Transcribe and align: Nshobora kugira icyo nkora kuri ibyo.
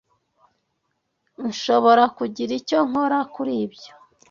Nshobora 1.49 2.03
kugira 2.17 2.51
icyo 2.59 2.79
nkora 2.89 3.19
kuri 3.33 3.53
ibyo. 3.65 3.91